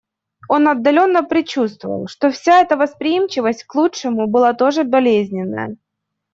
Он 0.49 0.67
отдаленно 0.67 1.23
предчувствовал, 1.23 2.07
что 2.07 2.31
вся 2.31 2.61
эта 2.63 2.75
восприимчивость 2.75 3.65
к 3.65 3.75
лучшему 3.75 4.25
была 4.25 4.51
тоже 4.55 4.83
болезненная. 4.83 5.77